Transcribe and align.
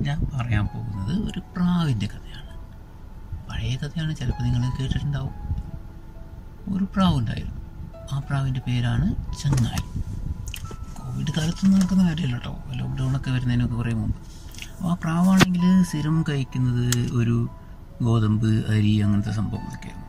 ഞാൻ 0.00 0.26
പറയാൻ 0.34 0.66
പോകുന്നത് 0.66 1.30
ഒരു 1.30 1.38
പ്രാവിന്റെ 1.38 2.06
കഥയാണ്. 2.06 2.58
പഴയ 3.50 3.76
കഥയാണ് 3.76 4.16
ചിലപ്പോൾ 4.16 4.42
നിങ്ങൾ 4.42 4.70
കേട്ടിട്ടുണ്ടാവും. 4.80 5.34
ഒരു 6.74 6.84
പ്രാവ് 6.84 7.16
ഉണ്ടായിരുന്നു 7.16 7.54
ആ 8.12 8.18
പ്രാവിന്റെ 8.18 8.60
പേരാണ് 8.60 9.06
ചങ്ങായി. 9.34 9.84
കോവിഡ് 10.98 11.32
കാലത്തൊന്നും 11.36 11.78
നടക്കുന്ന 11.78 12.08
കാര്യമല്ല 12.08 12.34
കേട്ടോ. 12.34 12.58
ലോക്ക്ഡൗണൊക്കെ 12.72 13.30
വരുന്നതിനൊക്കെ 13.30 13.74
കുറേ 13.74 13.92
മുമ്പ്. 13.92 14.18
അപ്പോൾ 14.78 14.90
ആ 14.90 14.94
പ്രാവാണെങ്കിൽ 14.94 15.82
സ്ഥിരം 15.82 16.24
കഴിക്കുന്നത് 16.28 17.10
ഒരു 17.12 17.48
ഗോതമ്പ് 18.02 18.46
അരി 18.46 19.00
അങ്ങനത്തെ 19.00 19.30
സംഭവങ്ങളൊക്കെയാണ് 19.30 20.04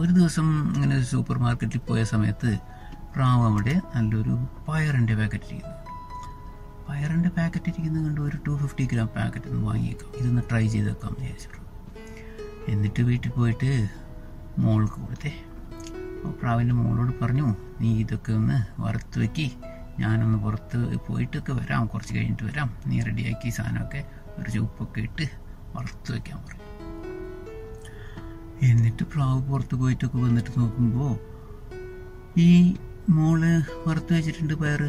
ഒരു 0.00 0.12
ദിവസം 0.12 0.74
ഇങ്ങനെ 0.74 1.02
സൂപ്പർ 1.02 1.38
മാർക്കറ്റിൽ 1.38 1.78
പോയ 1.78 2.04
സമയത്ത് 2.04 2.58
പ്രാവ് 3.14 3.44
അവിടെ 3.46 3.80
നല്ലൊരു 3.96 4.46
പയറിന്റെ 4.68 5.14
പാക്കറ്റ് 5.14 5.44
ഇരിക്കുന്നു 5.44 5.89
പയറിന്റെ 6.90 7.28
പാക്കറ്റ് 7.28 7.68
ഇരിക്കുന്നത് 7.70 8.04
കണ്ട് 8.04 8.20
ഒരു 8.20 8.36
ടു 8.46 8.52
ഫിഫ്റ്റി 8.60 8.84
ഗ്രാം 8.84 9.08
പാക്കറ്റ് 9.16 9.48
ഒന്ന് 9.48 9.64
വാങ്ങിയേക്കാം. 9.66 10.08
ഇതൊന്ന് 10.20 10.42
ട്രൈ 10.50 10.66
ചെയ്തേക്കാം 10.68 11.10
എന്ന് 11.10 11.20
വിചാരിച്ചിട്ടു. 11.20 11.60
എന്നിട്ട് 12.72 13.02
വീട്ടിൽ 13.02 13.30
പോയിട്ട് 13.30 13.70
മോൾക്ക് 14.58 14.98
കൊടുത്തേ. 15.04 15.32
അപ്പോൾ 16.14 16.32
പ്രാവിന്റെ 16.40 16.74
മോളോട് 16.74 17.12
പറഞ്ഞു 17.20 17.46
നീ 17.80 17.90
ഇതൊക്കെ 17.98 18.32
ഒന്ന് 18.32 18.56
വറുത്ത് 18.82 19.18
വെക്കി 19.20 19.46
ഞാനൊന്ന് 19.98 20.38
പുറത്ത് 20.38 20.78
പോയിട്ടൊക്കെ 21.06 21.52
വരാം 21.52 21.86
കുറച്ച് 21.86 22.16
കഴിഞ്ഞിട്ട് 22.16 22.44
വരാം. 22.44 22.68
നീ 22.86 23.00
റെഡിയാക്കി 23.00 23.48
സാധനമൊക്കെ 23.48 24.00
ഒരു 24.38 24.50
ചുപ്പൊക്കെ 24.50 25.00
ഇട്ട് 25.00 25.26
വറുത്ത് 25.74 26.12
വെക്കാൻ 26.12 26.38
പറഞ്ഞു. 26.46 26.66
എന്നിട്ട് 28.68 29.04
പ്രാവ് 29.04 29.40
പുറത്ത് 29.50 29.74
പോയിട്ടൊക്കെ 29.74 30.18
വന്നിട്ട് 30.18 30.50
നോക്കുമ്പോൾ 30.60 31.12
ഈ 32.38 32.50
മോൾ 33.10 33.40
വറുത്ത് 33.86 34.12
വെച്ചിട്ടുണ്ട് 34.14 34.54
പയർ 34.54 34.82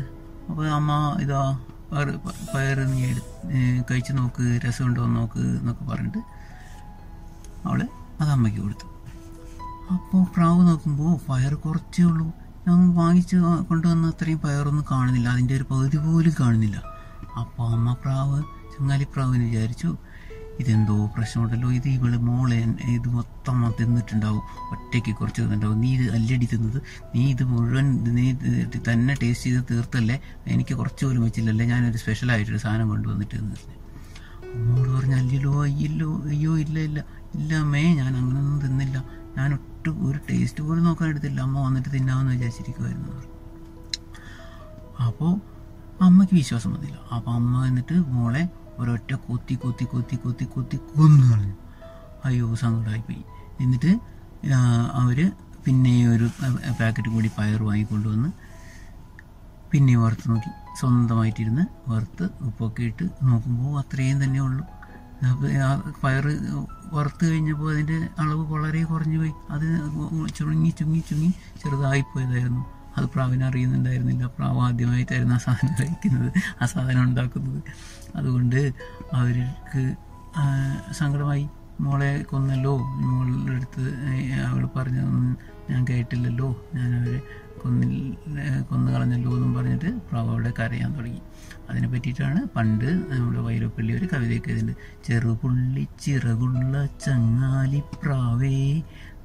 അപ്പോൾ 0.49 0.67
അമ്മ 0.77 1.17
ഇതാ 1.21 1.41
പയറ് 1.91 2.13
പയറ് 2.55 2.83
നീ 2.91 2.99
കഴിച്ച് 3.91 4.13
നോക്ക് 4.17 4.43
രസമുണ്ടോ 4.65 5.05
നോക്ക് 5.05 5.39
എന്നൊക്കെ 5.39 5.83
പറഞ്ഞിട്ട് 5.85 6.21
അവൾ 7.67 7.79
അത് 8.21 8.29
അമ്മയ്ക്ക് 8.29 8.59
കൊടുത്തു. 8.59 8.87
അപ്പോൾ 9.93 10.21
പ്രാവ് 10.35 10.61
നോക്കുമ്പോൾ 10.67 11.19
പയർ 11.29 11.53
കുറച്ചേ 11.53 12.03
ഉള്ളൂ. 12.03 12.27
ഞാൻ 12.67 12.93
വാങ്ങിച്ച് 12.95 13.37
കൊണ്ടുവന്ന 13.69 14.07
അത്രയും 14.07 14.39
പയറൊന്നും 14.39 14.85
കാണുന്നില്ല. 14.91 15.29
അതിന്റെ 15.29 15.55
ഒരു 15.55 15.65
പകുതി 15.71 15.97
പോലും 15.97 16.35
കാണുന്നില്ല. 16.39 16.77
അപ്പോൾ 17.39 17.71
അമ്മ 17.71 17.93
പ്രാവ് 18.03 18.43
ചങ്ങാലി 18.73 19.07
പ്രാവിന് 19.15 19.43
വിചാരിച്ചു 19.43 19.97
ഇതെന്തോ 20.61 20.95
പ്രശ്നമുണ്ടല്ലോ. 21.15 21.69
ഇത് 21.77 21.87
ഇവൾ 21.97 22.13
മോളെ 22.29 22.57
ഇത് 22.95 23.07
മൊത്തം 23.17 23.57
തിന്നിട്ടുണ്ടാവും. 23.79 24.43
ഒറ്റയ്ക്ക് 24.73 25.11
കുറച്ച് 25.19 25.39
തിന്നിട്ടുണ്ടാവും. 25.41 25.81
നീ 25.83 25.89
ഇത് 25.97 26.05
അല്ലടി 26.17 26.47
തിന്നത്. 26.53 26.79
നീ 27.15 27.23
ഇത് 27.33 27.43
മുഴുവൻ 27.51 27.87
നീ 28.17 28.25
തന്നെ 28.89 29.13
ടേസ്റ്റ് 29.21 29.49
ചെയ്ത് 29.49 29.63
തീർത്തല്ലേ? 29.71 30.17
എനിക്ക് 30.55 30.73
കുറച്ച് 30.81 31.03
പോലും 31.05 31.23
വെച്ചില്ലല്ലേ? 31.27 31.65
ഞാനൊരു 31.73 32.01
സ്പെഷ്യലായിട്ടൊരു 32.03 32.61
സാധനം 32.65 32.89
കൊണ്ടുവന്നിട്ട് 32.89 33.35
എന്ന് 33.41 33.79
മോൾ 34.69 34.87
പറഞ്ഞു 34.93 35.15
അല്ലല്ലോ 35.15 35.51
അയ്യല്ലോ 35.63 36.09
അയ്യോ 36.31 36.53
ഇല്ല 36.63 36.77
ഇല്ല. 36.87 36.99
ഇല്ല 37.35 37.51
അമ്മേ 37.63 37.83
ഞാൻ 37.99 38.11
അങ്ങനെയൊന്നും 38.21 38.57
തിന്നില്ല. 38.65 38.97
ഞാൻ 39.37 39.49
ഒട്ടും 39.57 39.95
ഒരു 40.07 40.19
ടേസ്റ്റ് 40.29 40.61
പോലും 40.63 40.83
നോക്കാൻ 40.87 41.07
എടുത്തില്ല. 41.09 41.39
അമ്മ 41.41 41.61
വന്നിട്ട് 41.65 41.89
തിന്നാമെന്ന് 41.93 42.33
വിചാരിച്ചിരിക്കുമായിരുന്നു 42.33 43.13
അപ്പോൾ 45.07 45.31
അമ്മയ്ക്ക് 46.05 46.35
വിശ്വാസം 46.35 46.69
വന്നില്ല. 46.73 46.97
അപ്പോൾ 47.15 47.31
അമ്മ 47.39 47.65
എന്നിട്ട് 47.67 47.95
മോളെ 48.15 48.43
ഒരൊറ്റ 48.79 49.11
കൊത്തി 49.27 49.55
കൊത്തി 49.55 49.85
കൊത്തി 49.85 50.15
കൊത്തി 50.15 50.45
കൊത്തി 50.45 50.77
കൊന്നു 50.95 51.25
കളഞ്ഞു. 51.31 51.55
അയ്യോ 52.25 52.55
സങ്കടമായിപ്പോയി 52.55 53.23
എന്നിട്ട് 53.63 53.91
അവർ 55.01 55.19
പിന്നെ 55.65 55.93
ഒരു 56.09 56.27
പാക്കറ്റ് 56.79 57.09
കൂടി 57.09 57.31
പയർ 57.37 57.63
വാങ്ങിക്കൊണ്ടുവന്ന് 57.63 58.29
പിന്നെ 59.71 59.93
വറുത്ത് 59.97 60.27
നോക്കി. 60.31 60.51
സ്വന്തമായിട്ടിരുന്ന് 60.79 61.63
വറുത്ത് 61.91 62.25
ഉപ്പൊക്കെ 62.41 62.83
ഇട്ട് 62.83 63.05
നോക്കുമ്പോൾ 63.23 63.79
അത്രയും 63.79 64.23
തന്നെ 64.23 64.41
ഉള്ളൂ. 64.41 64.65
പയർ 66.03 66.25
വറുത്ത് 66.93 67.23
കഴിഞ്ഞപ്പോൾ 67.31 67.69
അതിന്റെ 67.73 67.97
അളവ് 68.19 68.43
വളരെ 68.53 68.83
കുറഞ്ഞു 68.83 69.17
പോയി. 69.17 69.33
അത് 69.49 69.67
ചുങ്ങി 70.37 70.71
ചുങ്ങി 70.79 71.29
ചെറുതായി 71.63 72.03
പോയതായിരുന്നു. 72.13 72.63
അത് 72.97 73.05
പ്രാവിനെ 73.13 73.45
അറിയുന്നുണ്ടായിരുന്നില്ല 73.45 74.25
പ്രാവ് 74.37 74.59
ആദ്യമായിട്ടായിരുന്നു 74.59 75.35
ആ 75.35 75.37
സാധനം 75.37 75.73
കഴിക്കുന്നത് 75.79 76.29
ആ 76.61 76.65
സാധനം 76.65 77.03
ഉണ്ടാക്കുന്നത്. 77.03 77.61
അതുകൊണ്ട് 78.15 78.59
അവർക്ക് 79.19 79.83
സങ്കടമായി 80.91 81.45
മോളെ 81.81 82.09
കൊന്നല്ലോ 82.31 82.73
മോളുടെ 83.03 83.53
അടുത്ത് 83.53 83.85
അവൾ 84.47 84.63
പറഞ്ഞതൊന്നും 84.75 85.37
ഞാൻ 85.69 85.81
കേട്ടില്ലല്ലോ 85.89 86.49
ഞാൻ 86.75 86.89
അവരെ 86.97 87.19
കൊന്നില്ല 87.61 88.61
കൊന്നു 88.69 88.89
കളഞ്ഞല്ലോ 88.91 89.31
എന്നും 89.35 89.51
പറഞ്ഞിട്ട് 89.53 89.89
പ്രാവ് 90.09 90.29
അവിടെ 90.29 90.51
കരയാൻ 90.59 90.91
തുടങ്ങി. 90.97 91.21
അതിനെ 91.69 91.87
പറ്റിയിട്ടാണ് 91.87 92.39
പണ്ട് 92.55 92.87
നമ്മുടെ 93.11 93.41
വൈരപ്പള്ളി 93.47 93.91
ഒരു 93.93 94.07
കവിതയൊക്കെ 94.13 94.49
എഴുതിയിട്ടുണ്ട്. 94.51 94.81
ചെറുപുള്ളി 95.07 95.87
ചിറകുള്ള 96.03 96.85
ചങ്ങാലിപ്രാവേ 97.05 98.57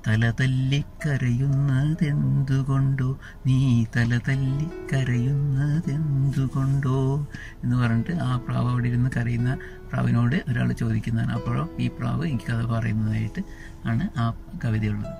തല 0.07 0.33
തല്ലിക്കരയുന്നതെന്തുകൊണ്ടോ 0.41 3.19
നീ 3.47 3.85
തല 3.97 4.21
തല്ലിക്കരയുന്നതെന്തുകൊണ്ടോ 4.29 7.29
എന്ന് 7.65 7.77
പറഞ്ഞിട്ട് 7.77 8.11
ആ 8.11 8.37
പ്രാവ് 8.37 8.71
അവിടെ 8.71 8.89
ഇരുന്ന് 8.89 9.11
കരയുന്ന 9.17 9.59
പ്രാവിനോട് 9.93 10.43
ഒരാൾ 10.49 10.73
ചോദിക്കുന്നതാണ്. 10.73 11.33
അപ്പോഴോ 11.33 11.69
ഈ 11.81 11.89
പ്രാവ് 11.89 12.27
എനിക്ക് 12.27 12.45
കഥ 12.45 12.67
പറയുന്നതായിട്ട് 12.67 13.43
ആണ് 13.87 14.09
ആ 14.19 14.35
കവിതയുള്ളത്. 14.65 15.15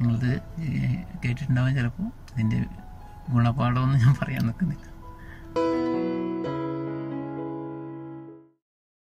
നിങ്ങളിത് 0.00 0.40
കേട്ടിട്ടുണ്ടാവാൻ 1.24 1.74
ചിലപ്പോൾ. 1.74 2.02
ഇതിന്റെ 2.02 2.64
ഗുണപാഠമൊന്നും 3.32 3.98
ഞാൻ 3.98 4.14
പറയാൻ 4.22 4.42
നിൽക്കുന്നില്ല. 4.42 4.95